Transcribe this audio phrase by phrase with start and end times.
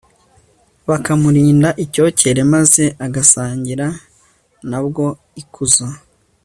[0.85, 3.87] bukamurinda icyocyere maze agasangira
[4.69, 5.05] na bwo
[5.41, 5.85] ikuzo